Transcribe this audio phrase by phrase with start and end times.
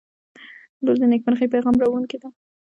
[0.83, 2.29] •لور د نیکمرغۍ پیغام راوړونکې ده.